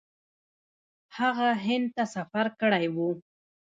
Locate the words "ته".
1.95-2.03